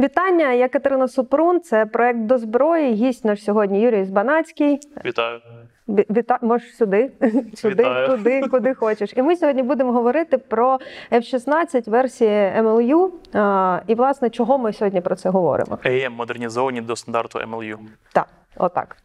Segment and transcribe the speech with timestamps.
[0.00, 1.60] Вітання, я Катерина Супрун.
[1.60, 2.94] Це проект до зброї.
[2.94, 4.80] Гість наш сьогодні Юрій Збанацький.
[5.04, 5.40] Вітаю.
[5.88, 6.38] Віта...
[6.42, 7.10] Можеш сюди,
[7.54, 9.12] сюди, туди, куди хочеш.
[9.16, 10.78] І ми сьогодні будемо говорити про
[11.12, 13.08] F-16 версії MLU.
[13.32, 15.78] А, і, власне, чого ми сьогодні про це говоримо?
[15.82, 17.76] АЕМ модернізовані до стандарту MLU.
[18.12, 18.96] Так, отак.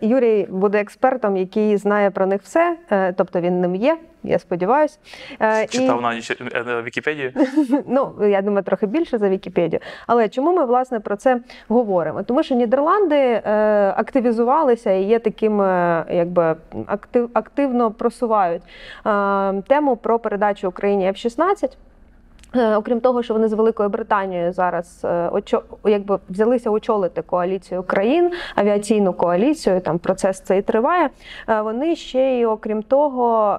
[0.00, 4.98] Юрій буде експертом, який знає про них все, е, тобто він ним є, я сподіваюся.
[5.30, 6.40] Читав Читав на ніч
[6.84, 7.32] Вікіпедію?
[7.86, 9.80] Ну, я думаю, трохи більше за Вікіпедію.
[10.06, 12.22] Але чому ми власне про це говоримо?
[12.22, 13.42] Тому що Нідерланди е,
[13.96, 18.62] активізувалися і є таким, е, якби актив, активно просувають
[19.06, 21.76] е, тему про передачу Україні F-16.
[22.58, 27.82] Е, Окрім того, що вони з Великою Британією зараз е, очо, якби взялися очолити коаліцію
[27.82, 31.10] країн, авіаційну коаліцію, там процес цей триває.
[31.48, 33.58] е, Вони ще й, окрім того,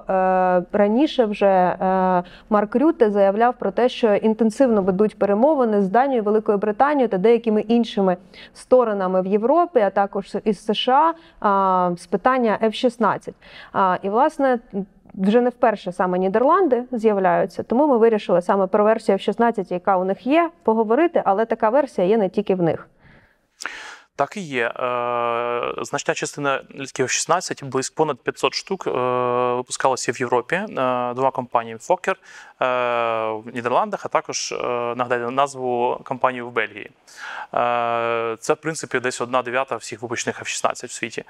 [0.72, 1.76] раніше вже
[2.50, 7.60] Марк Рюте заявляв про те, що інтенсивно ведуть перемовини з Данією, Великою Британією та деякими
[7.60, 8.16] іншими
[8.54, 11.14] сторонами в Європі, а також із США
[11.96, 13.32] з питання F-16.
[14.02, 14.58] І власне.
[15.14, 20.04] Вже не вперше саме Нідерланди з'являються, тому ми вирішили саме про версію F-16, яка у
[20.04, 22.88] них є, поговорити, але така версія є не тільки в них.
[24.20, 24.66] Так і є.
[24.66, 28.90] Е, Значна частина літків F-16, близько понад 500 штук, е,
[29.54, 30.66] випускалося в Європі е,
[31.14, 32.14] двома компаніями е,
[33.30, 34.54] в Нідерландах, а також
[34.96, 36.90] нагадаю назву компанії в Бельгії.
[38.38, 41.24] Це, в принципі, десь одна дев'ята всіх випущених F-16 в світі.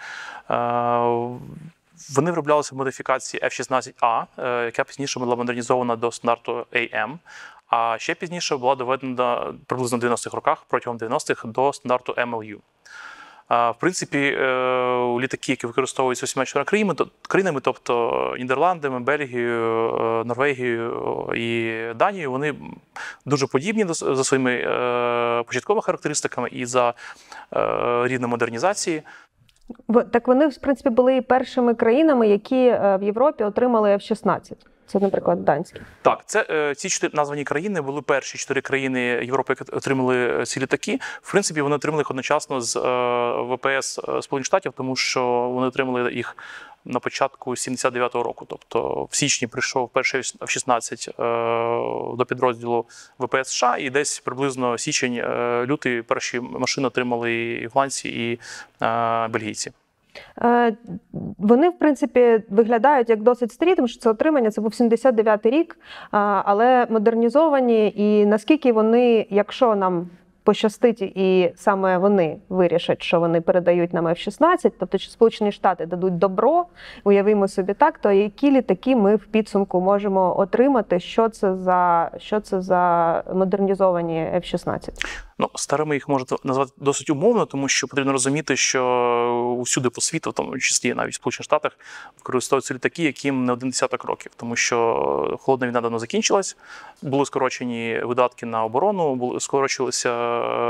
[2.01, 7.19] Е, Вони вироблялися в модифікації F-16A, е, яка пізніше була модернізована до стандарту AM.
[7.67, 12.59] А ще пізніше була доведена приблизно в 90-х роках, протягом 90-х, до стандарту MLU.
[13.51, 16.95] В принципі, е, літаки, які використовуються усіма чотирма
[17.29, 22.55] країнами, тобто Нідерландами, Бельгією, е, Норвегією і Данією, вони
[23.27, 26.95] дуже подібні за своїми е, початковими характеристиками і за
[27.57, 29.03] е, рівнем модернізації.
[30.11, 34.53] Так вони, в принципі, були і першими країнами, які е, в Європі отримали F-16.
[34.93, 35.81] Це, наприклад, данські.
[36.03, 40.47] Так, це е, ці чотири названі країни були перші чотири країни Європи, які отримали е,
[40.47, 40.99] ці літаки.
[41.23, 45.23] В принципі, вони отримали їх одночасно з е, ВПС Сполучених Штатів, тому що
[45.55, 46.37] вони отримали їх
[46.85, 48.47] на початку 79-го року.
[48.49, 52.87] Тобто в січні прийшов перший F-16 е, до підрозділу
[53.19, 55.23] ВПС США, і десь приблизно січень,
[55.67, 58.41] лютий перші машини отримали і голландці, і
[59.31, 59.73] бельгійці.
[60.43, 60.77] Е,
[61.39, 65.79] Вони, в принципі, виглядають як досить старі, тому що це отримання це був 79-й рік,
[66.11, 67.93] але модернізовані.
[67.97, 70.11] І наскільки вони, якщо нам
[70.45, 76.19] пощастить, і саме вони вирішать, що вони передають нам F-16, тобто що Сполучені Штати дадуть
[76.19, 76.67] добро,
[77.05, 81.01] уявімо собі так, то які літаки ми в підсумку можемо отримати?
[81.01, 84.89] Що це за що це за модернізовані F-16?
[85.39, 88.81] Ну, старими їх можна назвати досить умовно, тому що потрібно розуміти, що
[89.61, 91.79] усюди по світу, в тому числі навіть в Сполучених Штатах,
[92.17, 96.57] використовуються літаки, яким не один десяток років, тому що холодна війна давно закінчилась,
[97.03, 100.11] були скорочені видатки на оборону, були скорочилися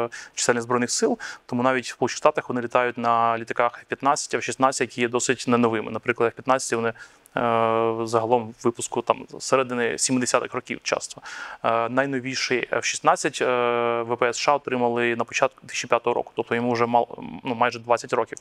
[0.04, 1.18] е, чисельність збройних сил.
[1.46, 5.58] Тому навіть в Сполучених Штатах вони літають на літаках F-15, F-16, які є досить не
[5.58, 5.90] новими.
[5.90, 6.92] Наприклад, F-15 вони.
[7.36, 11.20] Е, Загалом випуску там середини 70-х років часто.
[11.64, 17.08] Е, Найновіший F-16 е, ВПС США отримали на початку 2005 року, тобто йому вже мал,
[17.44, 18.38] ну, майже 20 років.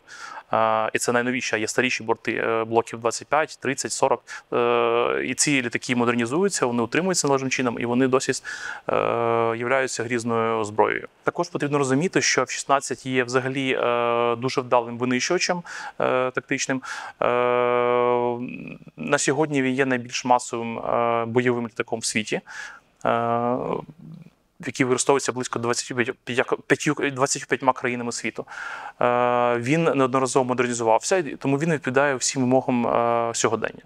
[0.53, 4.23] Е, І це найновіші, є старіші борти е, блоків 25, 30, 40.
[4.53, 8.31] Е, І ці літаки модернізуються, вони утримуються належним чином, і вони досі
[8.89, 8.95] е,
[9.57, 11.07] являються грізною зброєю.
[11.29, 15.63] Також потрібно розуміти, що F-16 є взагалі е, дуже вдалим винищувачем
[16.00, 16.81] е, тактичним.
[17.22, 17.25] Е,
[18.97, 20.81] На сьогодні він є найбільш масовим
[21.31, 22.41] бойовим літаком в світі.
[24.66, 26.16] Який використовується близько 25,
[26.68, 28.45] 5 25 країнами світу.
[29.57, 32.84] Він неодноразово модернізувався, тому він відповідає всім вимогам
[33.35, 33.84] сьогодення.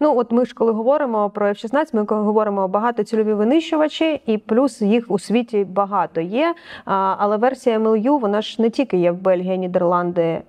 [0.00, 4.82] Ну, от ми ж коли говоримо про F-16, ми коли говоримо багатоцільові винищувачі, і плюс
[4.82, 6.54] їх у світі багато є.
[6.84, 10.42] Але версія МЛЮ, вона ж не тільки є в Бельгії, Нідерланди,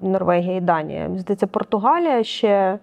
[0.00, 1.10] Норвегії, Данія.
[1.16, 2.78] Здається, Португалія ще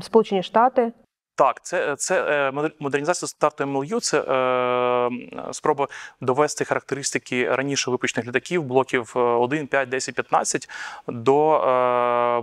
[0.00, 0.92] Сполучені Штати.
[1.38, 2.22] Так, це, це
[2.54, 5.88] е, модернізація старту MLU, це е, спроба
[6.20, 10.68] довести характеристики раніше випущених літаків, блоків е, 1, 5, 10, 15
[11.08, 12.42] до е,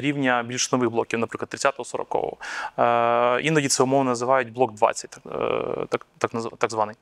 [0.00, 3.38] рівня більш нових блоків, наприклад, 30-40.
[3.38, 6.96] Е, іноді це умовно називають блок 20, так, е, так, так, так званий.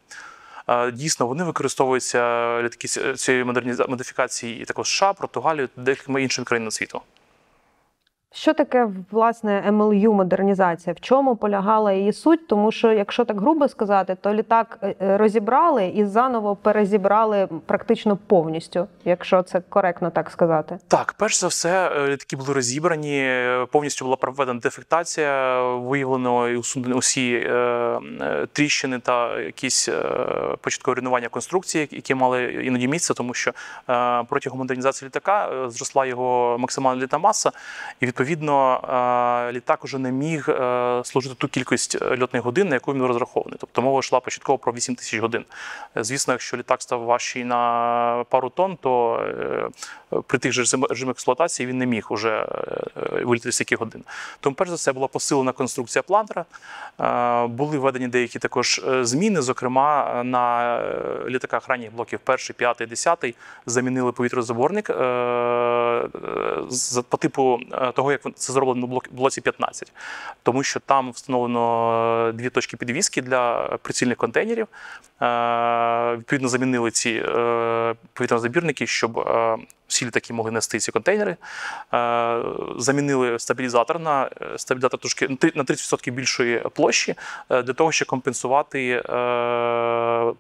[0.69, 2.19] Е, Дійсно, вони використовуються
[2.62, 3.44] літаки ці- цієї
[3.89, 7.00] модифікації і також США, Португалію, деякими іншими країнами світу.
[8.34, 10.94] Що таке власне МЛЮ модернізація?
[10.94, 12.46] В чому полягала її суть?
[12.46, 18.17] Тому що, якщо так грубо сказати, то літак е, е, розібрали і заново перезібрали практично
[18.26, 20.79] повністю, якщо це коректно так сказати.
[20.88, 23.40] Так, перш за все, е, літаки були розібрані,
[23.73, 27.50] повністю була проведена дефектація, виявлено і усунені усі
[28.52, 29.88] тріщини та якісь
[30.61, 33.52] початкове руйнування конструкції, які мали іноді місце, тому що
[34.29, 37.50] протягом модернізації літака зросла його максимальна літна маса,
[38.00, 42.74] і відповідно е, літак уже не міг е, служити ту кількість е, льотних годин, на
[42.74, 43.56] яку він розрахований.
[43.60, 45.44] Тобто мова йшла початково про 8 тисяч годин.
[45.96, 49.22] Звісно, якщо літак став важчий на пару тонн, то
[50.26, 52.46] при тих же режимах експлуатації він не міг уже
[53.12, 54.04] вилітати стільки годин.
[54.40, 56.44] Тому, перш за все, була посилена конструкція планера.
[57.48, 59.42] Були введені деякі також зміни.
[59.42, 60.78] Зокрема, на
[61.28, 63.34] літаках ранніх блоків 1, 5, 10
[63.66, 64.90] замінили повітрозаборник
[67.08, 69.93] по типу е, як це зроблено в блоці 15.
[70.43, 74.67] Тому що там встановлено е, дві точки підвіски для прицільних контейнерів.
[75.23, 79.29] Е, Відповідно, замінили ці е, повітрозабірники, щоб
[79.93, 81.37] всі літаки могли нести ці контейнери.
[81.94, 82.43] Е,
[82.77, 87.15] Замінили стабілізатор на е, стабілізатор трошки на 30% більшої площі
[87.50, 90.33] е, для того, щоб компенсувати е,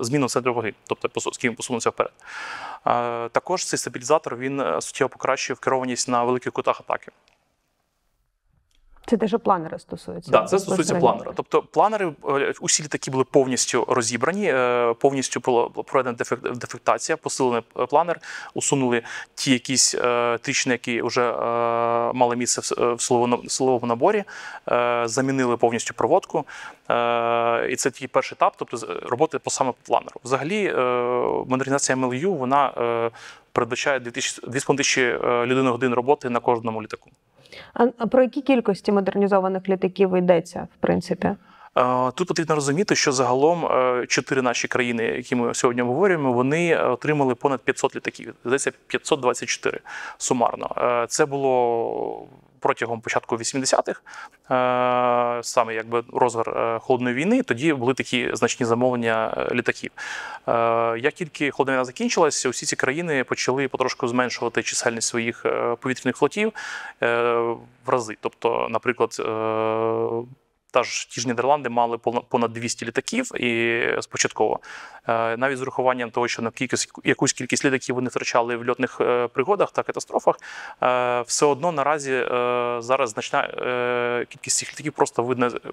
[0.00, 2.12] зміну центру ваги, тобто з ким посунувся вперед.
[3.32, 7.12] Також цей стабілізатор він суттєво покращує керованість на великих кутах атаки.
[9.10, 10.30] Це те, що планери стосується.
[10.30, 11.32] Так, це стосується планера.
[11.36, 17.62] Тобто планери е, усі літаки були повністю розібрані, е, повністю було проведена дефек- дефектація, посилений
[17.78, 18.20] е, планер,
[18.54, 19.02] усунули
[19.34, 19.94] ті якісь
[20.40, 21.32] тріщини, які вже
[22.14, 23.00] мали місце в
[23.48, 24.24] силовому наборі,
[25.04, 26.44] замінили повністю проводку.
[27.70, 30.20] І це тільки перший етап, тобто роботи по саме планеру.
[30.24, 30.72] Взагалі,
[31.48, 32.72] модернізація МЛЮ вона
[33.52, 35.02] передбачає 2000 2,5 тисячі
[35.46, 37.10] людини годин роботи на кожному літаку.
[37.74, 41.28] А про які кількості модернізованих літаків йдеться, в принципі?
[41.76, 46.76] Е, Тут потрібно розуміти, що загалом е, чотири наші країни, які ми сьогодні обговорюємо, вони
[46.76, 48.34] отримали понад 500 літаків.
[48.44, 49.80] Здається, 524
[50.18, 50.74] сумарно.
[50.78, 52.28] Е, Це було
[52.60, 54.00] протягом початку 80-х,
[54.50, 57.42] е, саме якби розгар е, холодної війни.
[57.42, 59.90] Тоді були такі значні замовлення е, літаків.
[60.96, 65.46] Як тільки холодна війна закінчилася, усі ці країни почали потрошку зменшувати чисельність своїх
[65.80, 66.52] повітряних флотів
[67.00, 68.16] в рази.
[68.20, 69.16] Тобто, наприклад,
[70.70, 74.60] та ж ті ж Нідерланди мали пона- понад 200 літаків і спочатково.
[75.08, 79.00] Е, Навіть з урахуванням того, що на кількість якусь кількість літаків вони втрачали в льотних
[79.00, 80.36] е, пригодах та катастрофах,
[80.82, 82.26] е, все одно наразі
[82.82, 83.42] зараз значна
[84.28, 85.22] кількість цих літаків просто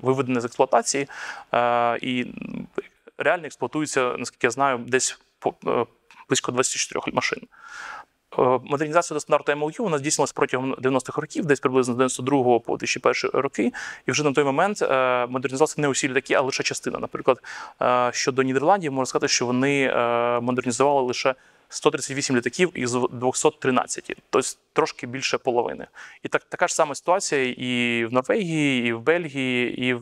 [0.01, 1.07] виведена з експлуатації
[2.01, 2.25] і
[3.17, 5.19] реально експлуатуються, наскільки я знаю, десь
[6.29, 7.39] близько 24 машин.
[8.37, 12.77] Е, Модернізація до стандарту MLU вона здійснилась протягом 90-х років, десь приблизно з 92 по
[12.77, 13.73] 2001 роки.
[14.05, 16.99] І вже на той момент е, модернізувалися не усі літаки, а лише частина.
[16.99, 17.41] Наприклад,
[17.81, 19.93] е, щодо Нідерландів, можна сказати, що вони
[20.41, 21.35] модернізували лише
[21.69, 25.87] 138 літаків із 213, тобто трошки більше половини.
[26.23, 30.01] І так, така ж сама ситуація і в Норвегії, і в Бельгії, і в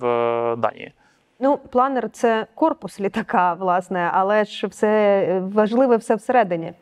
[0.55, 0.93] Данії.
[1.39, 6.73] Ну, планер це корпус літака, власне, але ж все важливе все всередині.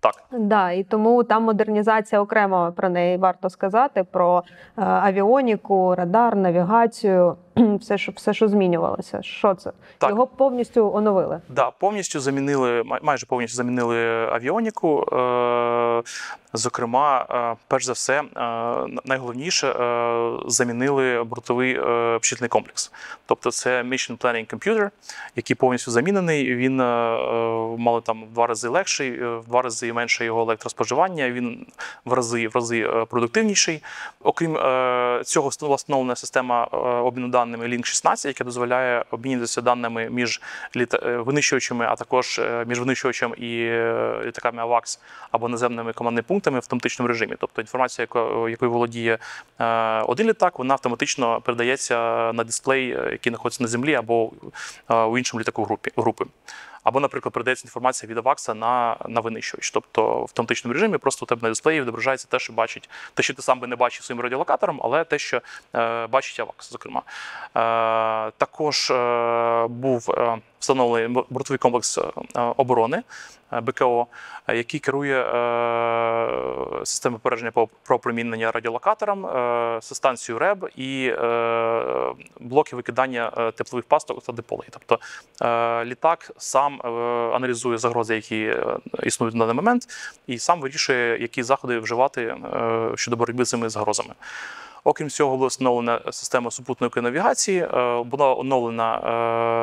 [0.00, 0.14] Так.
[0.32, 7.36] Да, і тому там модернізація окремо про неї варто сказати: про е, авіоніку, радар, навігацію,
[7.80, 9.22] все, що все, що змінювалося.
[9.22, 9.72] Що це?
[9.98, 10.10] Так.
[10.10, 11.40] Його повністю оновили.
[11.48, 15.00] Да, повністю замінили, майже повністю замінили авіоніку.
[15.12, 16.02] Е,
[16.56, 18.24] Зокрема, е, перш за все, е,
[19.04, 19.72] найголовніше
[20.46, 21.78] замінили бортовий
[22.42, 22.92] е, комплекс.
[23.26, 24.90] Тобто це Mission Planning Computer,
[25.36, 26.54] який повністю замінений.
[26.54, 26.76] Він
[27.78, 31.30] мали там в два рази легший, в два рази менше його електроспоживання.
[31.30, 31.66] Він
[32.04, 33.82] в рази в рази продуктивніший.
[34.22, 34.54] Окрім
[35.24, 36.64] цього, встановлена система
[37.04, 40.40] обміну даними Link 16, яке дозволяє обмінюватися даними між
[40.76, 45.00] е, винищувачами, а також е, між винищувачем і е, літаками АВАКС
[45.30, 47.36] або наземними командними пунктами в автоматичному режимі.
[47.38, 48.08] Тобто інформація,
[48.48, 49.18] якою володіє
[50.06, 51.96] один літак, вона автоматично передається
[52.32, 54.32] на дисплей, який знаходиться на землі або
[54.88, 56.24] у іншому літаку групи.
[56.86, 59.70] Або, наприклад, передається інформація від авакса на, на винищувач.
[59.70, 63.34] Тобто в автоматичному режимі просто у тебе на дисплеї відображається те, що бачить, те, що
[63.34, 65.40] ти сам би не бачив своїм радіолокатором, але те, що
[65.74, 67.02] е, бачить авакс, зокрема.
[67.02, 72.02] Е, також е, був е, встановлений бортовий комплекс е,
[72.56, 73.02] оборони
[73.52, 74.06] е, БКО,
[74.46, 82.14] е, який керує е, системою попередження по про опромінення радіолокатором, е, станцією РЕБ і е,
[82.40, 84.68] блоки викидання е, теплових пасток та диполей.
[84.70, 84.98] Тобто
[85.42, 86.88] е, літак сам е,
[87.36, 89.88] аналізує загрози, які е, існують на даний момент,
[90.26, 92.36] і сам вирішує, які заходи вживати е,
[92.94, 94.14] щодо боротьби з цими загрозами.
[94.86, 98.98] Окрім цього, була встановлена система супутникової навігації, е, була оновлена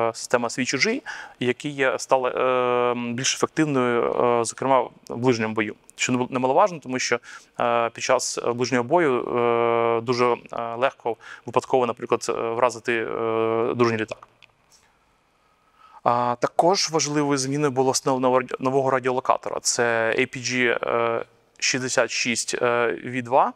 [0.10, 1.04] е, система свій чужий,
[1.40, 5.76] які стала е, більш ефективною, зокрема в ближньому бою.
[5.96, 7.20] Що немаловажно, тому що
[7.94, 9.22] під час ближнього бою
[10.04, 10.36] дуже
[10.78, 11.16] легко
[11.46, 12.26] випадково, наприклад,
[12.56, 13.06] вразити
[13.76, 14.28] дружній літак.
[16.40, 19.60] Також важливою зміною було встановлено нового радіолокатора.
[19.62, 21.26] Це APG е,
[21.60, 23.48] 66 V2.
[23.48, 23.52] Е,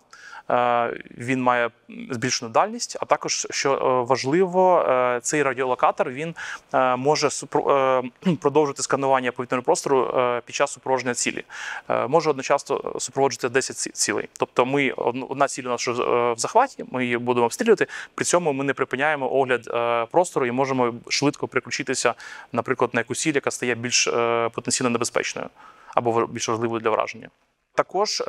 [1.17, 1.69] Він має
[2.09, 6.35] збільшену дальність, а також, що е, важливо, е, цей радіолокатор він
[6.73, 8.01] е, може е,
[8.41, 11.43] продовжити сканування повітряного простору е, під час супроводження цілі.
[11.89, 14.29] Е, Може одночасно супроводжувати 10 ці- цілей.
[14.39, 14.91] Тобто, ми
[15.29, 17.87] одна ціль у нас е, в захваті, ми її будемо обстрілювати.
[18.15, 22.13] При цьому ми не припиняємо огляд е, простору і можемо швидко переключитися,
[22.51, 25.49] наприклад, на якусь ціль, яка стає більш е, потенційно небезпечною
[25.95, 27.29] або більш важливою для враження.
[27.77, 28.25] Також е,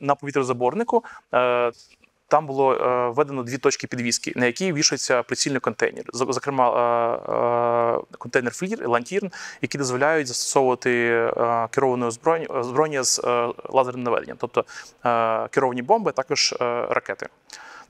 [0.00, 1.72] на повітрозаборнику е,
[2.28, 6.04] там було е, введено дві точки підвіски, на які вішається прицільний контейнер.
[6.12, 6.66] Зокрема,
[8.18, 9.30] контейнер FLIR, LANTIRN,
[9.62, 11.20] які дозволяють застосовувати
[12.06, 13.20] озброєння, озброєння з
[13.68, 14.64] лазерним наведенням, тобто
[15.50, 16.54] керовані бомби, також
[16.88, 17.26] ракети.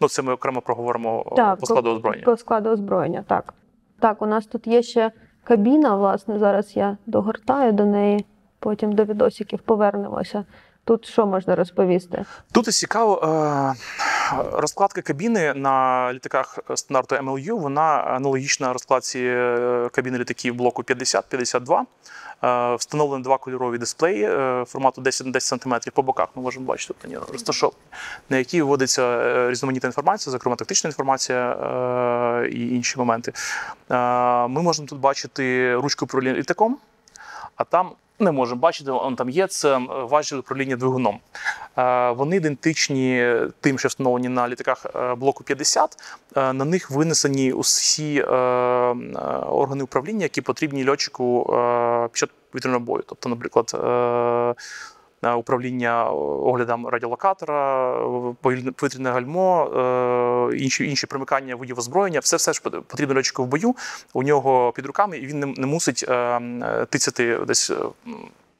[0.00, 2.24] Ну, це ми окремо проговоримо Так, по складу озброєння.
[2.24, 3.54] По складу озброєння, так.
[4.00, 5.12] Так, у нас тут є ще
[5.44, 8.26] кабіна, власне, зараз я догортаю до неї,
[8.58, 10.44] потім до відосиків повернемося.
[10.86, 12.24] Тут що можна розповісти?
[12.52, 13.74] Тут і цікаво, е,
[14.52, 21.82] розкладка кабіни на літаках стандарту MLU, вона аналогічна розкладці е, кабіни літаків блоку 50-52.
[22.44, 24.28] Е, Встановлені два кольорові дисплеї
[24.64, 26.28] формату 10 на 10 см по боках.
[26.34, 27.78] Ми можемо бачити, вони розташовані,
[28.30, 31.56] на які вводиться різноманітна інформація, зокрема тактична інформація
[32.52, 33.32] і інші моменти.
[34.48, 36.78] Ми можемо тут бачити ручку управління літаком,
[37.56, 41.18] а там не можемо бачити, он там є, це важіль управління двигуном.
[41.78, 45.96] Е, Вони ідентичні тим, що встановлені на літаках е, блоку 50.
[46.36, 51.44] Е, На них винесені усі органи управління, які потрібні льотчику
[52.12, 53.04] під час вітряного бою.
[53.06, 53.70] Тобто, наприклад,
[55.22, 57.92] управління оглядом радіолокатора,
[58.76, 59.64] повітряне гальмо,
[60.52, 63.74] е, інші, інші примикання видів озброєння, все, все ж потрібно льотчику в бою.
[64.12, 67.70] У нього під руками, і він не, не мусить е, тицяти десь.
[67.70, 67.76] е,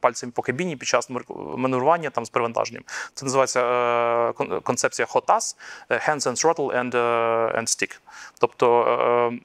[0.01, 1.11] Пальцем по кабіні під час
[1.57, 2.83] маневрування там з перевантаженням.
[3.15, 5.57] Це називається е, кон- концепція HOTAS–
[5.91, 7.99] Hands and Throttle and, е, and Stick.
[8.41, 8.83] Тобто
[9.33, 9.39] е,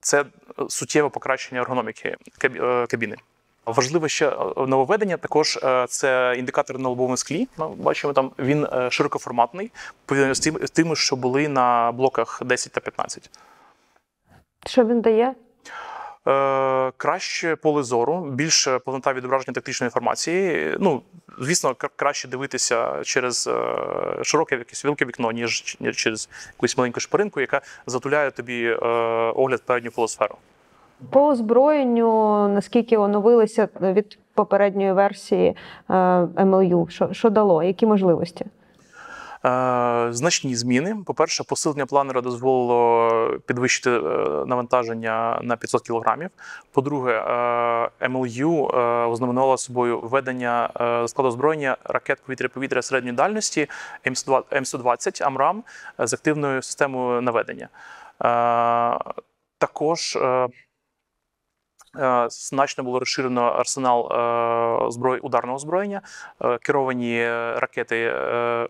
[0.00, 0.24] це
[0.68, 3.16] суттєве покращення ергономіки кабі- е, кабіни.
[3.66, 7.48] Важливе ще нововведення також е, це індикатор на лобовому склі.
[7.56, 9.72] Ми бачимо там він е, широкоформатний,
[10.06, 13.30] порівняно з тими, що були на блоках 10 та 15.
[14.66, 15.34] Що він дає?
[16.28, 20.74] Е, краще поле зору, більше повнота відображення тактичної інформації.
[20.80, 21.02] Ну,
[21.38, 23.50] звісно, краще дивитися через
[24.22, 30.36] широке якесь велике вікно, ніж, через якусь маленьку шпаринку, яка затуляє тобі огляд передню полосферу.
[31.10, 32.08] По озброєнню,
[32.48, 35.92] наскільки оновилися від попередньої версії е,
[36.24, 36.88] MLU?
[36.88, 37.62] Що, що дало?
[37.62, 38.46] Які можливості?
[39.44, 40.96] Е, Значні зміни.
[41.06, 43.10] По-перше, посилення планера дозволило
[43.46, 44.00] підвищити е,
[44.46, 46.28] навантаження на 500 кг.
[46.72, 53.68] По-друге, е, MLU е, ознаменувала собою введення е, складу озброєння ракет повітря-повітря середньої дальності
[54.06, 55.62] М120 М120 АМРАМ
[55.98, 57.68] з активною системою наведення.
[58.24, 58.98] Е,
[59.58, 60.48] Також е, е,
[62.30, 66.00] значно було розширено арсенал е, зброї ударного озброєння,
[66.44, 67.96] Е, керовані е, ракети.
[68.14, 68.68] е,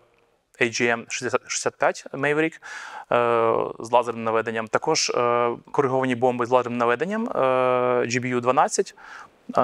[0.61, 4.67] AGM-65 Maverick е, з лазерним наведенням.
[4.67, 7.39] Також е, кориговані бомби з лазерним наведенням е,
[8.05, 8.93] GBU-12.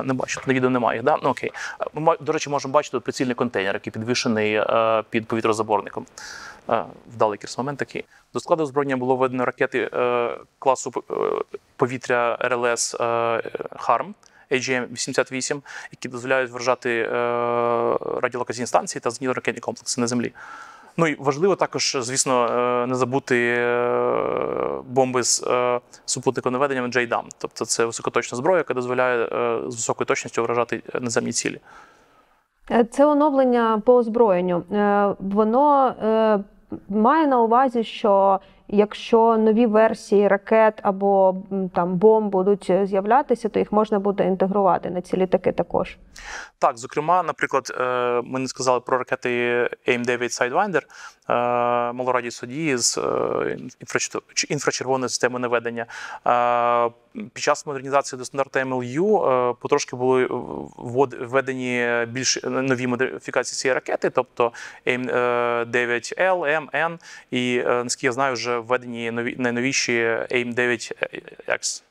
[0.03, 1.17] Не бачу, на відео немає да?
[1.23, 1.51] Ну, окей.
[1.93, 6.05] Ми, до речі, можемо бачити прицільний контейнер, який підвішений е, під повітрозаборником.
[6.69, 8.05] Е, Вдалий якийсь момент такий.
[8.33, 10.91] До складу озброєння було введено ракети е, класу
[11.75, 12.95] повітря РЛС
[13.75, 14.13] HARM.
[14.51, 17.03] AGM-88, які дозволяють вражати
[18.21, 20.33] радіолокаційні станції та зенітно-ракетні комплекси на землі.
[20.97, 27.23] Ну і важливо також, звісно, е, не забути е, бомби з супутником супутниковим наведенням JDAM.
[27.37, 31.59] Тобто це високоточна зброя, яка дозволяє е, з високою точністю вражати наземні цілі.
[32.71, 34.63] Е, Це оновлення по озброєнню.
[34.71, 36.39] Е, Воно е,
[36.89, 41.35] має на увазі, що якщо нові версії ракет або
[41.73, 45.97] там бомб будуть з'являтися, то їх можна буде інтегрувати на ці літаки також.
[46.59, 49.29] Так, зокрема, наприклад, е, ми не сказали про ракети
[49.87, 53.01] AIM-9 Sidewinder, е, малорадіусу дії з е,
[53.81, 55.85] інфрачер- інфрачервоної системи наведення.
[57.33, 60.27] Під час модернізації до стандарту MLU потрошки були
[61.19, 64.51] введені більш нові модифікації цієї ракети, тобто
[64.85, 66.97] AIM-9L, M, N,
[67.31, 71.83] і наскільки я знаю, вже введені нові найновіші AIM-9X.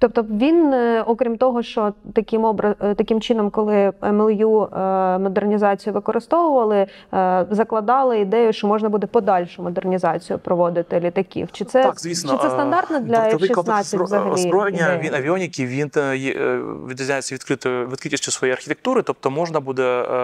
[0.00, 2.74] Тобто він, е, окрім того, що таким обра...
[2.80, 9.62] е, таким чином, коли МЛЮ е, модернізацію використовували, е, закладали ідею, що можна буде подальшу
[9.62, 11.48] модернізацію проводити літаків.
[11.52, 14.30] Чи це, так, звісно, чи це е, стандартно для бортовий F-16 взагалі?
[14.30, 20.16] озброєння він авіоніки він е, е, відрізняється відкритою відкритістю своєї архітектури, тобто можна буде е,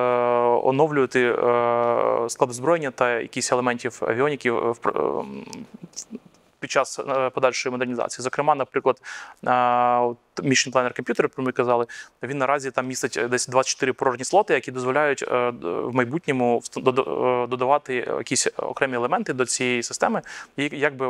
[0.65, 1.35] оновлювати е,
[2.29, 5.45] склад озброєння та якісь елементів авіоніків в ем,
[6.61, 8.23] під час е, подальшої модернізації.
[8.23, 9.03] Зокрема, наприклад,
[9.45, 11.87] е, Mission Planner Computer, про ми казали,
[12.23, 15.23] він наразі там містить е, десь 24 порожні слоти, які дозволяють
[15.63, 16.63] в майбутньому
[17.49, 20.23] додавати якісь окремі елементи до цієї системи
[20.57, 21.07] і якби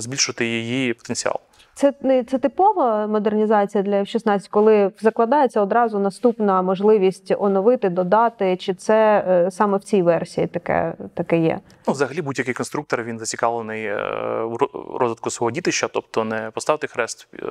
[0.00, 1.40] збільшити її потенціал.
[1.74, 8.74] Це не це типова модернізація для F-16, коли закладається одразу наступна можливість оновити, додати, чи
[8.74, 11.60] це е, саме в цій версії таке, таке є?
[11.86, 17.28] Ну, взагалі, будь-який конструктор він зацікавлений е, у розвитку свого дітища, тобто не поставити хрест
[17.34, 17.46] е,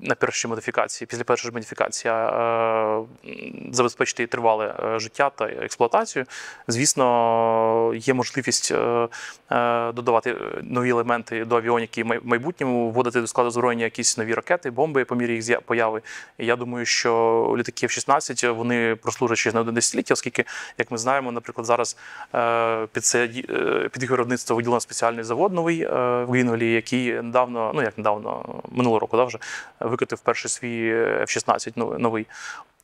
[0.00, 3.30] на першій модифікації, після першої ж модифікації, а е,
[3.72, 6.24] забезпечити тривале е, життя та експлуатацію.
[6.68, 9.08] Звісно, є можливість е,
[9.50, 14.34] е, додавати е, нові елементи до авіоніки в майбутньому, вводити до складу зброєння якісь нові
[14.34, 16.02] ракети, бомби по мірі їх появи.
[16.38, 20.44] І я думаю, що літаки F-16 вони прослужать ще на одне десятиліття, оскільки,
[20.78, 21.96] як ми знаємо, наприклад, зараз
[22.34, 25.88] е, під це е, під їх виробництво виділено спеціальний завод новий е,
[26.24, 29.38] в Грінвелі, який недавно, ну як недавно, минулого року, да, вже
[29.80, 32.26] викотив перший свій F-16 новий- новий.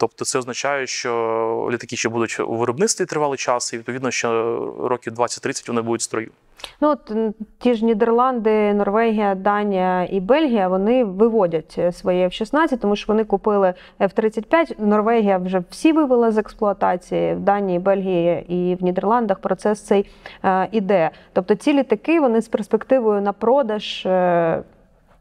[0.02, 4.28] Тобто це означає, що літаки ще будуть у виробництві тривалий час, і відповідно, що
[4.80, 6.30] років 20-30 вони будуть в строю.
[6.80, 7.12] Ну от
[7.58, 13.24] ті ж Нідерланди, Норвегія, Данія і Бельгія вони виводять е, свої F-16, тому що вони
[13.24, 14.74] купили F-35.
[14.78, 19.38] Норвегія вже всі вивела з експлуатації в Данії, Бельгії і в Нідерландах.
[19.38, 20.10] Процес цей
[20.44, 21.10] е, іде.
[21.32, 24.62] Тобто ці літаки вони з перспективою на продаж е,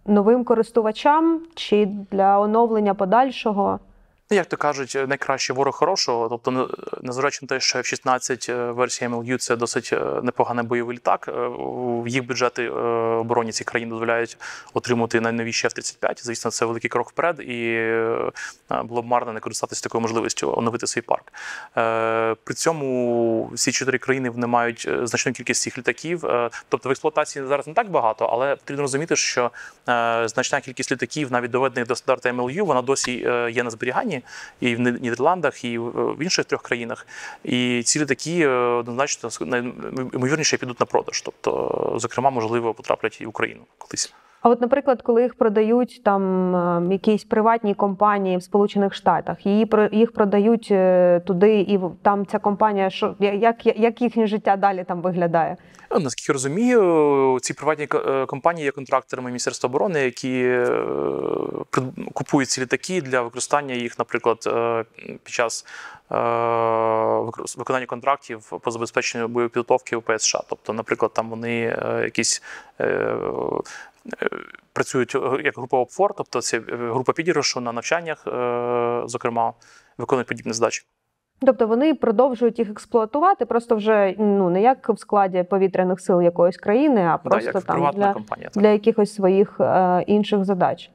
[0.06, 3.80] новим користувачам чи для оновлення подальшого.
[4.32, 6.30] Ну, як то кажуть, найкраще ворог хорошого.
[6.30, 6.68] Тобто, не-
[7.02, 11.26] незважаючи на те, що F-16 е, версія MLU– це досить е, непоганий бойовий літак.
[11.28, 11.50] е,
[12.08, 14.38] Їх бюджети е, обороні цих країн дозволяють
[14.74, 16.14] отримати найновіші F-35.
[16.24, 18.32] Звісно, це великий крок вперед, і е,
[18.84, 21.34] було б марно не користатися такою можливістю оновити свій парк.
[21.78, 26.26] Е, При цьому всі чотири країни вони мають е, значну кількість цих літаків.
[26.26, 29.52] Е, Тобто в експлуатації зараз не так багато, але потрібно розуміти, що
[29.90, 34.21] е, значна кількість літаків, навіть доведених до стандарту MLU, вона досі е, є на зберіганні
[34.60, 37.08] і в Нідерландах, і в інших трьох країнах.
[37.44, 39.30] І ці літаки е, однозначно
[40.14, 41.22] ймовірніше підуть на продаж.
[41.22, 44.14] Тобто, зокрема, можливо, потраплять і в Україну колись.
[44.42, 49.70] А от, наприклад, коли їх продають там е, якісь приватні компанії в Сполучених Штатах, її
[49.92, 55.02] їх продають е, туди, і там ця компанія, що як, як їхнє життя далі там
[55.02, 55.58] виглядає?
[55.92, 60.68] Ну, Наскільки розумію, ці приватні е, компанії є контракторами Міністерства оборони, які е,
[62.14, 64.38] купують ці літаки для використання їх, наприклад,
[65.24, 65.66] під час
[67.58, 70.36] виконання контрактів по забезпеченню бойової підготовки у ПСШ.
[70.50, 72.44] Тобто, наприклад, там вони якісь.
[74.22, 74.30] Е,
[74.74, 78.24] Працюють е, як група ОПФОР, тобто це е, група підіграшу на навчаннях,
[79.06, 79.54] зокрема,
[79.98, 80.84] виконують подібні задачі.
[81.46, 86.58] Тобто вони продовжують їх експлуатувати, просто вже ну не як в складі повітряних сил якоїсь
[86.58, 88.50] країни, а Да, просто як там для, компанія.
[88.54, 88.64] Так.
[88.64, 90.92] для якихось своїх е, інших задач.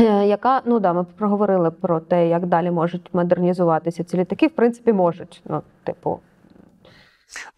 [0.00, 4.46] Е, Яка ну да, ми проговорили про те, як далі можуть модернізуватися ці літаки.
[4.46, 5.42] В принципі, можуть.
[5.44, 6.20] Ну, типу,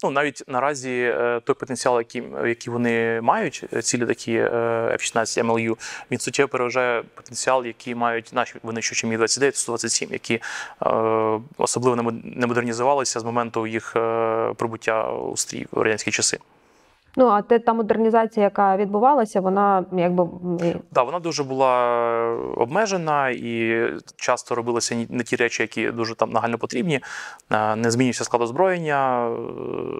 [0.03, 4.49] Ну, навіть наразі е, той потенціал, який, який вони мають, цілі ці літаки е,
[4.99, 5.77] F-16 MLU,
[6.11, 10.41] він суттєво переважає потенціал, який мають наші винищувачі Мі-29 127 які е,
[11.57, 16.39] особливо не мод- не модернізувалися з моменту їх е, прибуття у стрій в радянські часи.
[17.15, 20.27] Ну, а те, та модернізація, яка відбувалася, вона якби
[20.91, 21.71] Да, вона дуже була
[22.57, 26.99] обмежена і часто робилися не ті речі, які дуже там нагально потрібні.
[27.51, 29.31] Е, Не змінився склад озброєння, е,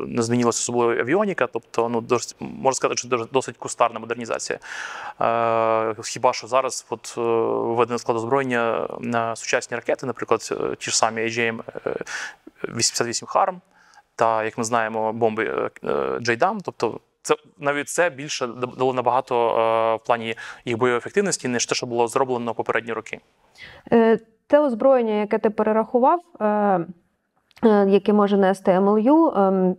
[0.08, 1.47] не змінилася особливо авіоніка.
[1.47, 4.60] Тобто, ну досить можна сказати, що досить кустарна модернізація.
[5.21, 7.21] Е, Хіба що зараз от е,
[7.76, 11.60] введено склад озброєння на сучасні ракети, наприклад, е, ті ж самі AGM
[12.76, 13.62] 88 Харм.
[14.22, 15.90] Та, як ми знаємо, бомби е,
[16.30, 21.66] е, тобто це навіть це більше дало набагато е, в плані їх бойової ефективності, ніж
[21.66, 23.20] те, що було зроблено попередні роки.
[24.48, 26.20] Те озброєння, яке ти перерахував,
[27.88, 29.76] яке може нести МЛЮ, ем,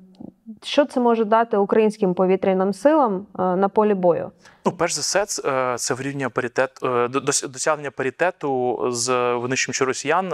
[0.63, 4.31] що це може дати українським повітряним силам е, на полі бою?
[4.67, 9.87] Ну, перш за все, це, е, вирівнює паритет е, до- дос- досягнення паритету з винищувачем
[9.87, 10.29] росіян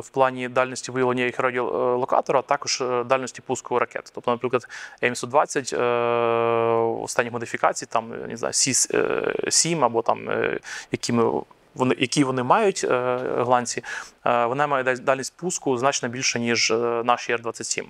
[0.00, 4.12] в плані дальності виявлення їх радіолокатора, а також дальності пуску ракет.
[4.14, 4.68] Тобто, наприклад,
[5.02, 5.82] М120 е,
[7.02, 10.60] останніх модифікацій, там не знаю, Сі-7 або там е,
[10.92, 11.40] якими.
[11.74, 12.84] Вони, які вони мають
[13.38, 13.82] голландці,
[14.26, 16.70] е, вона має дальність пуску значно більше, ніж
[17.04, 17.84] наші Р-27.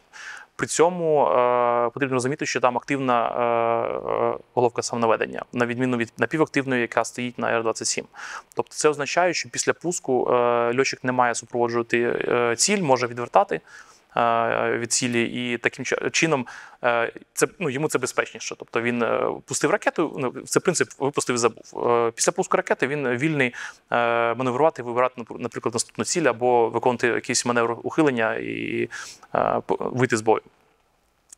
[0.57, 6.13] При цьому е, потрібно розуміти, що там активна е, е, головка самонаведення, на відміну від
[6.19, 8.03] напівактивної, яка стоїть на Р-27.
[8.55, 13.61] Тобто це означає, що після пуску е, льотчик не має супроводжувати е, ціль, може відвертати
[14.79, 16.47] від цілі, і таким чи- чином
[16.85, 18.55] е, це ну йому це безпечніше.
[18.59, 20.17] Тобто він е, пустив ракету.
[20.19, 21.91] Ну це принцип випустив і забув.
[21.91, 23.55] Е, Після пуску ракети він вільний
[24.37, 28.89] маневрувати, вибирати напр- наприклад наступну ціль або виконувати якийсь маневр ухилення і
[29.79, 30.43] вийти з бою.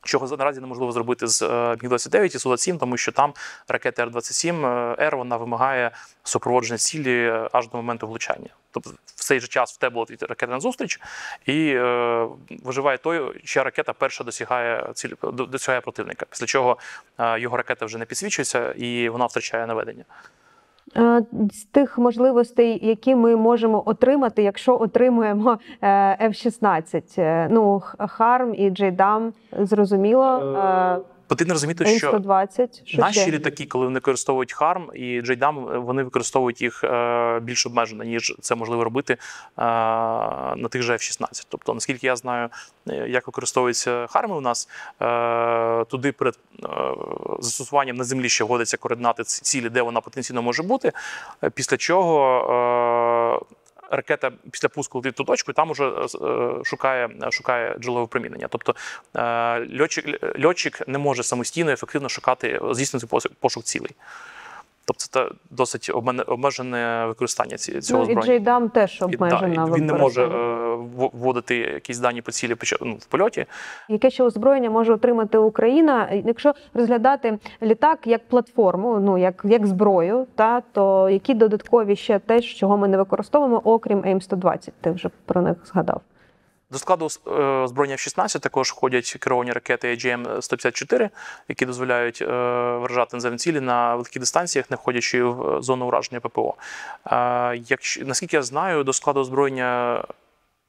[0.03, 3.35] Чого наразі неможливо зробити з е, Міг-29 і Су-27, тому що там
[3.69, 5.91] ракета Р-27 е, Р вона вимагає
[6.23, 8.49] супроводження цілі е, аж до моменту влучання.
[8.71, 11.01] Тобто в цей же час в тебе летить ракета на зустріч,
[11.47, 12.27] і е,
[12.65, 16.27] виживає той, чия ракета перша досягає цілі досягає противника.
[16.31, 16.79] Після чого
[17.39, 20.05] його ракета вже не підсвічується і вона втрачає наведення.
[20.97, 21.23] Е,
[21.53, 28.71] З тих можливостей, які ми можемо отримати, якщо отримуємо е, F-16, е, ну Харм і
[28.71, 31.05] Джейдам, зрозуміло.
[31.29, 33.31] Потрібно розуміти, що М120, Наші ще?
[33.31, 38.55] літаки, коли вони використовують Харм і JDAM, вони використовують їх е, більш обмежено, ніж це
[38.55, 39.19] можливо робити е,
[40.57, 41.47] на тих же F-16.
[41.49, 42.49] Тобто, наскільки я знаю,
[42.89, 44.69] е, як використовуються Харми у нас,
[45.89, 46.39] туди перед
[47.41, 50.93] застосуванням на землі ще вводиться координати цілі, де вона потенційно може бути.
[51.55, 53.47] Після чого.
[53.91, 58.47] Ракета після пуску летить ту точку, і там уже е, шукає, шукає джерело випромінення.
[58.51, 58.75] Тобто
[59.17, 63.07] е, льотчик, льотчик не може самостійно ефективно шукати здійснити
[63.41, 63.91] пошук цілей.
[64.85, 65.91] Тобто це досить
[66.27, 67.75] обмежене використання цього
[68.05, 68.27] Ну, і зброї.
[68.27, 69.67] JDAM теж І, обмежена.
[69.67, 70.68] да, він не може е,
[71.13, 73.47] вводити якісь дані по цілі ну, в польоті.
[73.89, 80.27] Яке ще озброєння може отримати Україна, якщо розглядати літак як платформу, ну як, як зброю,
[80.35, 84.71] та то які додаткові ще те, чого ми не використовуємо, окрім AIM-120?
[84.81, 86.01] Ти вже про них згадав.
[86.71, 91.11] До складу е, озброєння F-16 також входять керовані ракети AGM-154,
[91.49, 92.27] які дозволяють е,
[92.77, 96.55] вражати наземні цілі на великих дистанціях, не входячи в зону ураження ППО.
[97.07, 100.05] Е, Якщо, наскільки я знаю, до складу озброєння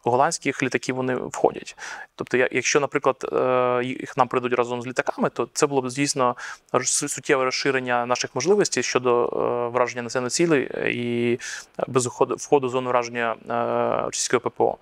[0.04, 1.78] голландських літаків вони входять.
[2.16, 7.08] Тобто, якщо, наприклад, е, їх нам прийдуть разом з літаками, то це було б роз-
[7.08, 11.40] суттєве розширення наших можливостей щодо е, враження наземних цілей і
[11.88, 12.08] без
[12.38, 14.78] входу зону враження е, російського ППО.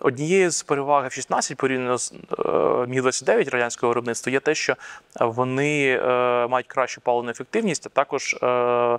[0.00, 2.42] Однією з переваг F-16 порівняно з е,
[2.88, 4.76] Міг-29 радянського виробництва є те, що
[5.20, 8.98] вони е, мають кращу паливну ефективність, а також е,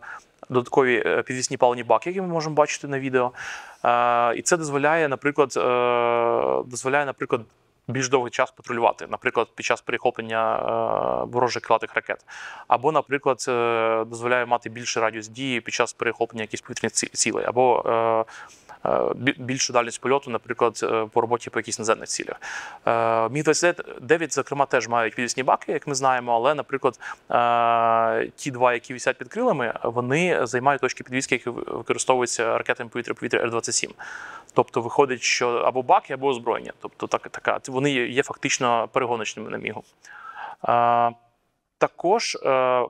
[0.50, 3.32] додаткові е, підвісні паливні баки, які ми можемо бачити на відео.
[3.86, 7.42] Е, І це дозволяє, наприклад, е, дозволяє, наприклад,
[7.88, 10.60] більш довгий час патрулювати, наприклад, під час перехоплення
[11.24, 12.26] ворожих крилатих ракет.
[12.68, 13.38] Або, наприклад,
[14.10, 18.26] дозволяє мати більший радіус дії під час перехоплення якихось повітряних цілей, або
[19.38, 22.42] більшу дальність польоту, наприклад, е, по роботі по якихось наземних цілях.
[22.86, 27.00] Е, Міг 29, зокрема, теж мають підвісні баки, як ми знаємо, але, наприклад,
[27.32, 33.40] е, ті два, які висять під крилами, вони займають точки підвіски, які використовуються ракетами повітря-повітря
[33.40, 33.90] Р-27.
[34.54, 36.74] Тобто виходить, що або баки, або озброєння.
[36.82, 39.84] Тобто так, така, вони є, фактично перегоночними на мігу.
[40.70, 41.12] Е,
[41.78, 42.86] також е,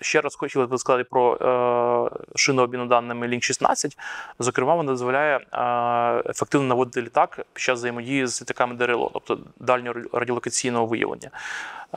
[0.00, 3.98] ще раз хотіли би сказати про е, шину обміну даними Link 16.
[4.38, 10.00] Зокрема, вона дозволяє е, ефективно наводити літак під час взаємодії з літаками ДРЛО, тобто дальнього
[10.12, 11.30] радіолокаційного виявлення.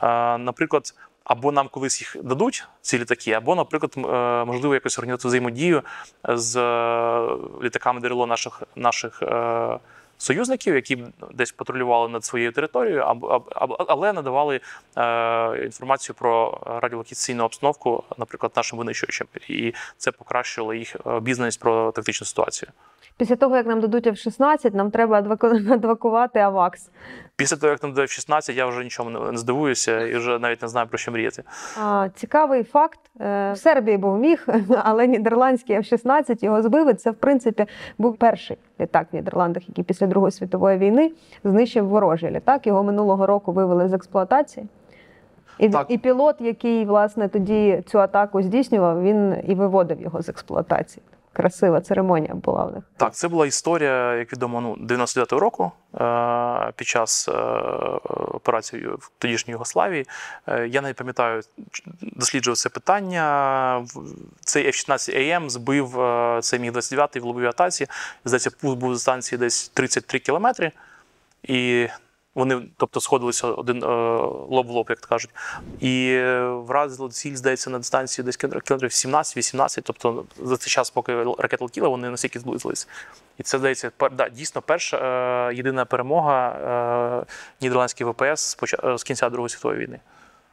[0.02, 4.00] Е, наприклад, або нам колись їх дадуть, ці літаки, або, наприклад, е,
[4.44, 5.82] можливо, якось організувати взаємодію
[6.24, 9.78] з е, літаками ДРЛО наших, наших е,
[10.24, 10.98] союзників, які
[11.34, 13.02] десь патрулювали над своєю територією,
[13.88, 14.60] але надавали
[14.96, 19.26] е, інформацію про радіолокаційну обстановку, наприклад, нашим винищувачам.
[19.48, 22.70] І це покращило їх бізнес про тактичну ситуацію.
[23.16, 26.90] Після того, як нам дадуть F-16, нам треба адваку- адвокувати АВАКС.
[27.36, 30.68] Після того, як нам дає 16, я вже нічому не здивуюся і вже навіть не
[30.68, 31.42] знаю про що мріяти.
[31.82, 32.98] А, Цікавий факт.
[33.20, 34.46] Е, В Сербії був міг,
[34.84, 36.90] але нідерландський F-16 його збив.
[36.90, 37.66] І Це, в принципі,
[37.98, 41.12] був перший літак в Нідерландах, який після Другої світової війни
[41.44, 42.66] знищив ворожий літак.
[42.66, 44.66] Його минулого року вивели з експлуатації.
[45.58, 45.86] І, Так.
[45.88, 51.02] і пілот, який власне тоді цю атаку здійснював, він і виводив його з експлуатації.
[51.34, 52.84] Красива церемонія була в них.
[52.96, 57.32] Так, це була історія, як відомо, ну, 99-го року е, під час е,
[58.10, 60.06] операції в тодішній Югославії.
[60.46, 61.42] Е, я не пам'ятаю,
[62.02, 63.86] досліджував це питання.
[64.40, 65.98] Цей F-16AM збив
[66.42, 67.86] цей міг 29 й в лобовій атаці.
[68.24, 70.72] Здається, пуск був з станції десь 33 кілометри.
[71.42, 71.88] І
[72.34, 73.86] вони, тобто, сходилися один е,
[74.48, 75.30] лоб в лоб, як то кажуть.
[75.80, 79.80] І е, вразило ціль, здається, на дистанції десь кілометрів кілометрів 17-18.
[79.84, 82.88] Тобто за цей час, поки ракета летіла, вони настільки зблизились.
[83.38, 84.96] І це здається, да, дійсно перша
[85.50, 87.26] е, єдина перемога
[87.60, 88.56] нідерландських ВПС
[88.96, 90.00] з кінця Другої світової війни.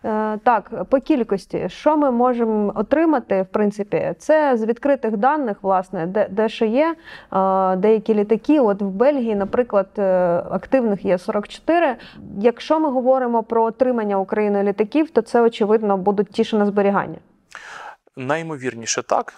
[0.05, 6.07] Е, Так, по кількості, що ми можемо отримати, в принципі, це з відкритих даних, власне,
[6.07, 6.95] де, де що є
[7.33, 8.59] е, деякі літаки.
[8.59, 10.03] От в Бельгії, наприклад, е,
[10.51, 11.95] активних є 44.
[12.37, 17.17] Якщо ми говоримо про отримання Україною літаків, то це очевидно будуть ті, що на зберігання.
[18.17, 19.33] Наймовірніше так,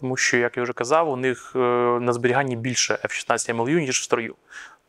[0.00, 1.52] тому що, як я вже казав, у них
[2.00, 4.34] на зберіганні більше F-16 MLU, ніж в строю.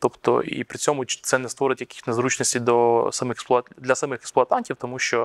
[0.02, 3.64] Тобто, і при цьому це не створить яких незручностей до самих експлуат...
[3.76, 5.22] для самих експлуатантів, тому що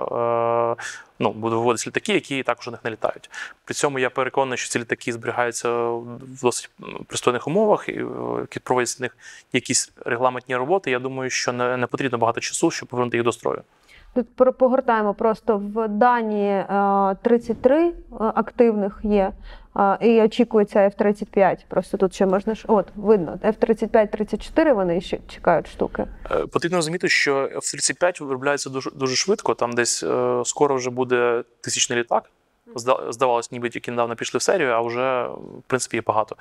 [0.79, 0.83] е,
[1.19, 3.29] ну, будуть виводитися літаки, які також у них не літають.
[3.65, 6.69] При цьому я переконаний, що ці літаки зберігаються в досить
[7.07, 9.17] пристойних умовах, і е, проводяться в них
[9.53, 10.91] якісь регламентні роботи.
[10.91, 13.61] Я думаю, що не, не потрібно багато часу, щоб повернути їх до строю.
[14.15, 19.32] Тут погортаємо просто в дані е, 33 е, активних є.
[19.78, 21.58] е, І очікується F-35.
[21.67, 22.65] Просто тут ще можна ж.
[22.67, 26.06] От, видно, F-35-34 вони ще чекають штуки.
[26.32, 29.54] Е, Потрібно розуміти, що F-35 виробляється дуже, дуже швидко.
[29.54, 32.23] Там десь е, скоро вже буде тисячний літак.
[32.75, 36.36] Зда- Здавалось, ніби тільки недавно пішли в серію, а вже в принципі є багато.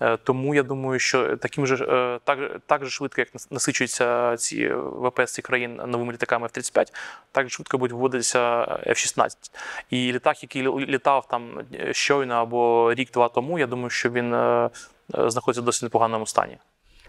[0.00, 4.72] Е, Тому я думаю, що таким же е, так, так же швидко, як насичуються ці
[4.74, 6.86] ВПС цих країн новими літаками F-35,
[7.32, 8.40] так же швидко будуть вводитися
[8.86, 9.30] F-16.
[9.90, 14.30] І літак, який літав там е, щойно або рік-два тому, я думаю, що він
[15.30, 16.58] знаходиться в досить непоганому стані.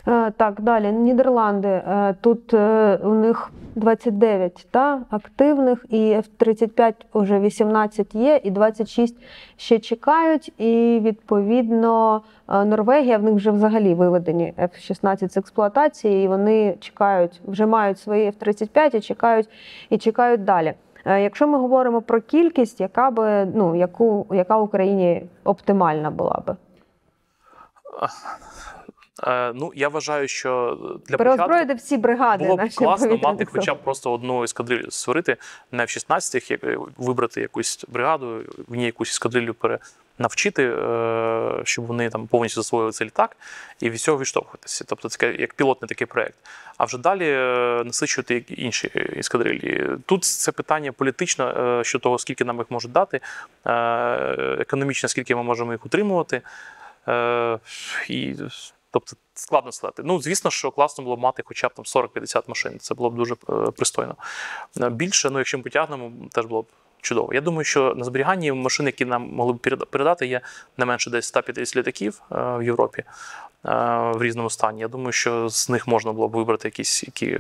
[0.07, 0.91] Е, Так, далі.
[0.91, 1.67] Нідерланди.
[1.67, 9.15] Е, Тут е, у них 29 та, активних, і F-35 вже 18 є, і 26
[9.57, 10.53] ще чекають.
[10.57, 17.65] І відповідно Норвегія в них вже взагалі виведені F-16 з експлуатації, і вони чекають, вже
[17.65, 19.49] мають свої F-35 і чекають,
[19.89, 20.73] і чекають далі.
[21.05, 26.55] Якщо ми говоримо про кількість, яка би ну яку яка Україні оптимальна була би?
[29.27, 32.43] Е, Ну, я вважаю, що для початку всі бригади.
[32.45, 35.37] було б класно мати хоча б просто одну ескадрилью створити
[35.71, 42.27] на F-16, як- вибрати якусь бригаду, в ній якусь ескадрилью перенавчити, е, щоб вони там
[42.27, 43.37] повністю засвоїли цей літак
[43.79, 44.85] і від цього відштовхуватися.
[44.87, 46.35] Тобто це як пілотний такий проект.
[46.77, 49.87] А вже далі е, насичувати інші ескадрилі.
[50.05, 53.19] Тут це питання політичне е, щодо того, скільки нам їх можуть дати,
[53.65, 53.71] е,
[54.59, 56.41] економічно, скільки ми можемо їх утримувати.
[57.07, 57.59] Е,
[58.07, 58.35] І,
[58.91, 60.01] тобто складно сказати.
[60.05, 62.79] Ну, звісно, що класно було мати хоча б там 40-50 машин.
[62.79, 64.15] Це було б дуже е, пристойно.
[64.81, 66.65] Е, Більше, ну, якщо ми потягнемо, теж було б
[67.01, 67.33] чудово.
[67.33, 69.57] Я думаю, що на зберіганні машин, які нам могли б
[69.89, 70.41] передати, є
[70.77, 73.03] не менше десь 150 літаків е, в Європі.
[73.63, 74.81] В різному стані.
[74.81, 77.39] Я думаю, що з них можна було б вибрати якісь, які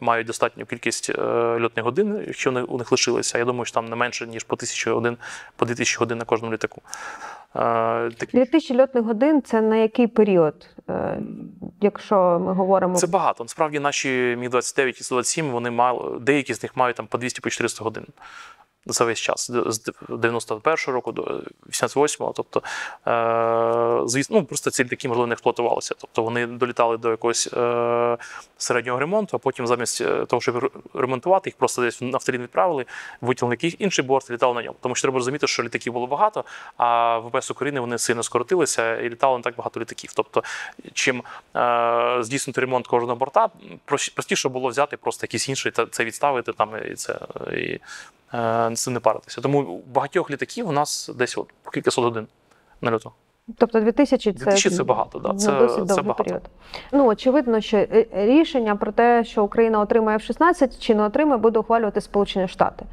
[0.00, 1.18] мають достатню кількість
[1.60, 3.38] льотних годин, якщо вони у них лишилися.
[3.38, 5.16] Я думаю, що там не менше, ніж по тисячі годин,
[5.56, 6.82] по 2000 годин на кожному літаку.
[7.54, 10.66] Такі- 2000 льотних годин це на який період?
[10.92, 11.20] Е,
[11.80, 13.44] Якщо ми говоримо Це багато.
[13.44, 17.40] Насправді наші Міг 29 і 127, вони мали, деякі з них мають там по 200
[17.40, 18.06] по 400 годин.
[18.86, 22.32] За весь час, з з 91-го року до 88-го.
[22.36, 22.62] Тобто,
[23.06, 25.94] е, звісно, ну, просто ці літаки, можливо, не експлуатувалися.
[25.98, 28.16] Тобто вони долітали до якогось е,
[28.58, 32.86] середнього ремонту, а потім замість е, того, щоб ремонтувати, їх просто десь в нафталін відправили,
[33.20, 34.76] витягнули якийсь інший борт і літали на ньому.
[34.80, 36.44] Тому що треба розуміти, що літаків було багато,
[36.76, 40.10] а ВПС України вони сильно скоротилися і літало не так багато літаків.
[40.14, 40.42] Тобто,
[40.92, 41.22] чим
[41.56, 43.48] е, здійснити ремонт кожного борта,
[44.14, 47.18] простіше було взяти просто якийсь інший, та це відставити там і це
[47.52, 47.80] і
[48.32, 49.40] з цим не паритися.
[49.40, 52.26] Тому багатьох літаків у нас десь от кількасот годин
[52.80, 53.10] на льоту.
[53.58, 56.24] тобто 2000 це, 2000 це багато, да, це- досить це багато.
[56.24, 56.42] період.
[56.92, 61.58] Ну очевидно, що е, рішення про те, що Україна отримає F-16 чи не отримає, буде
[61.58, 62.84] ухвалювати Сполучені Штати.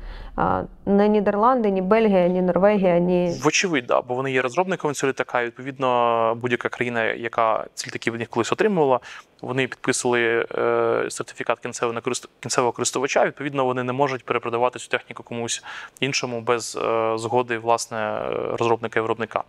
[0.86, 5.42] Не Нідерланди, ні Бельгія, ні Норвегія, ні Вочевидь, да, бо вони є розробниками цього літака.
[5.42, 9.00] І, відповідно, будь-яка країна, яка ці літаки від них колись отримувала,
[9.42, 12.02] вони підписували е, сертифікат кінцевого
[12.40, 13.26] кінцевого користувача.
[13.26, 15.64] Відповідно, вони не можуть перепродавати цю техніку комусь
[16.00, 18.22] іншому без е, згоди власне
[18.60, 19.44] розробника і виробника.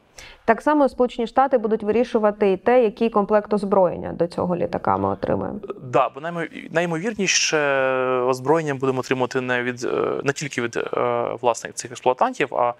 [0.44, 5.08] Так само Сполучені Штати будуть вирішувати і те, який комплект озброєння до цього літака ми
[5.08, 5.58] отримаємо.
[5.82, 7.58] Да, бо наймо- найімовірніше
[8.20, 12.74] озброєння будемо отримувати не від е, не тільки від е, власне цих експлуатантів, а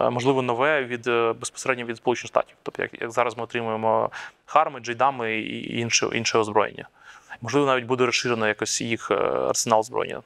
[0.00, 2.56] е, можливо нове від е, безпосередньо від Сполучених Штатів.
[2.62, 4.10] Тобто, як, як зараз ми отримуємо
[4.46, 6.88] харми, джейдами і інше, інше озброєння.
[7.40, 10.16] Можливо, навіть буде розширено якось їх арсенал е,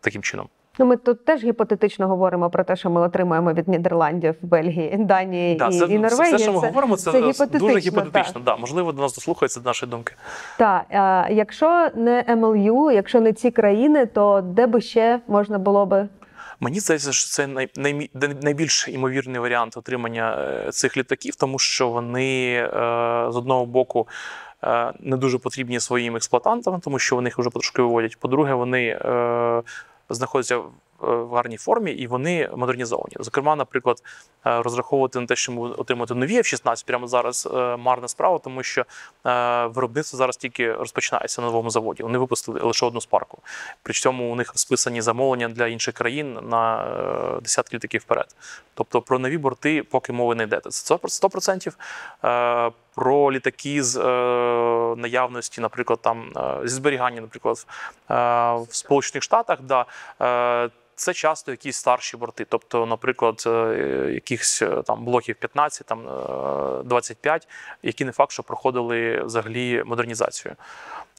[0.00, 0.48] таким чином.
[0.80, 5.54] Ну, ми тут теж гіпотетично говоримо про те, що ми отримаємо від Нідерландів, Бельгії, Данії
[5.54, 6.36] Да, і, це, і Норвегії.
[6.36, 8.40] все, що ми Це- говоримо, це, це дуже гіпотетично, гіпотетично.
[8.40, 8.56] Да.
[8.56, 10.14] Можливо, до нас дослухаються до нашої думки.
[10.58, 10.84] Так,
[11.30, 16.08] якщо не МЛЮ, якщо не ці країни, то де би ще можна було би
[16.60, 18.10] Мені здається, що це най, най,
[18.42, 22.68] найбільш імовірний варіант отримання е, цих літаків, тому що вони е,
[23.30, 24.08] з одного боку
[24.64, 28.18] е, не дуже потрібні своїм експлуатантам, тому що вони їх вже потрошки виводять.
[28.20, 29.62] По-друге, вони е,
[30.10, 30.70] знаходяться в-
[31.00, 33.16] в гарній формі і вони модернізовані.
[33.20, 34.02] Зокрема, наприклад,
[34.46, 38.84] е, розраховувати на те, що отримати нові F-16 прямо зараз е, марна справа, тому що
[39.26, 42.02] е, виробництво зараз тільки розпочинається на новому заводі.
[42.02, 43.38] Вони випустили лише одну спарку.
[43.82, 48.36] При цьому у них розписані замовлення для інших країн на е, десятки літаків вперед.
[48.74, 50.60] Тобто про нові борти поки мови не йде.
[50.70, 52.72] Це 100%.
[52.94, 54.02] Про літаки з е,
[54.96, 57.66] наявності, наприклад, там е, зі зберігання, наприклад,
[58.10, 58.14] е,
[58.54, 59.86] в Сполучених Штатах, да,
[60.66, 66.08] е, це часто якісь старші борти, тобто, наприклад, е, якихось е, там блоків 15, там
[66.08, 67.48] е, 25,
[67.82, 70.54] які не факт, що проходили взагалі модернізацію.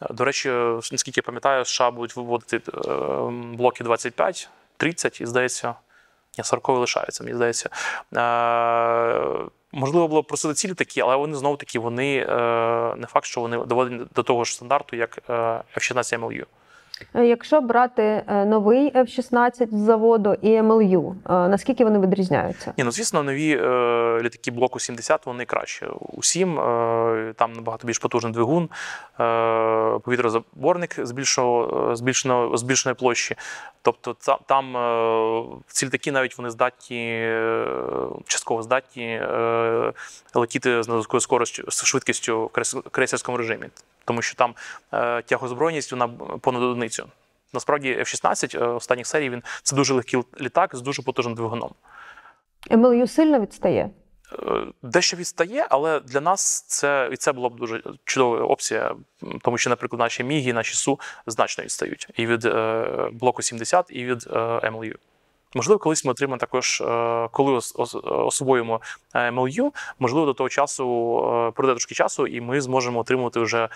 [0.10, 0.50] До речі,
[0.92, 2.62] наскільки я пам'ятаю, США будуть виводити
[3.58, 5.76] блоки 25, 30, і здається,
[6.38, 7.70] ні, 40 лишаються, мені здається.
[8.15, 12.26] Е, Можливо, було просити цілі такі, але вони знову таки вони е,
[12.98, 15.34] не факт, що вони доводені до того ж стандарту, як е,
[15.78, 16.46] F-16 MLU.
[17.16, 22.74] Е, Якщо брати е, новий F-16 з заводу і МЛЮ, е, наскільки вони відрізняються?
[22.78, 25.88] Ні, ну звісно, нові е, літаки блоку 70 вони краще.
[26.00, 28.70] Усім е, там набагато більш потужний двигун,
[29.20, 33.36] е, повітрозаборник збільшеного, збільшеного, збільшеної площі.
[33.82, 37.66] Тобто та- там е, ці літаки навіть вони здатні, е,
[38.28, 39.94] частково здатні е,
[40.34, 43.66] летіти з надзвичайною скоростю, з швидкістю в крейс- крейсерському режимі,
[44.06, 44.56] тому що там
[44.94, 46.08] е, тягозбройність вона
[46.42, 47.06] понад одиницю.
[47.54, 51.72] Насправді F-16 е, останніх серій він це дуже легкий літак з дуже потужним двигуном.
[52.72, 53.90] МЛЮ сильно відстає.
[54.34, 58.96] Е, Дещо відстає, але для нас це і це була б дуже чудова опція,
[59.42, 64.06] тому що, наприклад, наші міги, наші су значно відстають і від е, блоку 70, і
[64.06, 64.96] від е, МЛЮ.
[65.56, 68.82] Можливо, колись ми отримаємо також, е, коли ос- ос- освоїмо
[69.16, 69.32] е,
[70.00, 70.86] можливо, до того часу
[71.48, 73.70] е, пройде трошки часу, і ми зможемо отримувати вже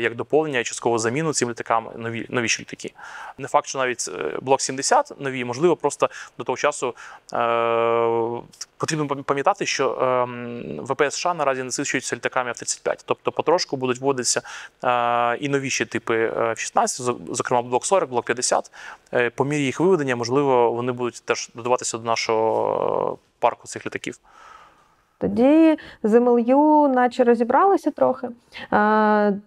[0.00, 2.92] як доповнення і часткову заміну цим літакам нові новіші літаки.
[3.38, 4.10] Не факт, що навіть
[4.42, 6.08] блок 70 нові, можливо, просто
[6.38, 6.94] до того часу
[8.80, 14.42] потрібно пам'ятати, що е, ВПС США наразі насичуються літаками F-35, тобто потрошку будуть вводитися
[14.84, 18.70] е, і новіші типи е, F-16, зокрема блок 40, блок 50.
[19.12, 24.18] Е, по мірі їх виведення, можливо, вони будуть теж додаватися до нашого парку цих літаків.
[25.20, 28.28] Тоді з МЛЮ наче розібралися трохи.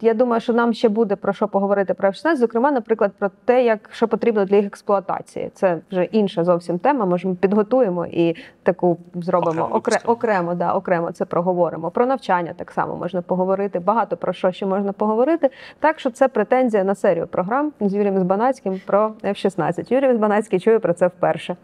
[0.01, 3.63] Я думаю, що нам ще буде про що поговорити про F-16, зокрема, наприклад, про те,
[3.63, 5.51] як що потрібно для їх експлуатації.
[5.53, 7.05] Це вже інша зовсім тема.
[7.05, 11.91] Може, ми підготуємо і таку зробимо Окремо окре, окремо, да, окремо це проговоримо.
[11.91, 13.79] Про навчання так само можна поговорити.
[13.79, 15.49] Багато про що ще можна поговорити.
[15.79, 19.93] Так що це претензія на серію програм з Юрієм Збанацьким про F-16.
[19.93, 21.55] Юрій Збанацький чує про це вперше.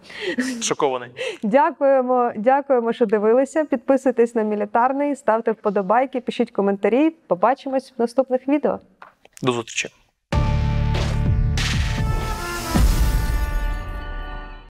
[0.62, 1.10] Шокований.
[1.43, 3.65] Дякуємо, дякуємо, що дивилися.
[3.99, 7.09] Підписуйтесь на мілітарний, ставте вподобайки, пишіть коментарі.
[7.09, 8.79] Побачимось в наступних відео.
[9.41, 9.89] До зустрічі.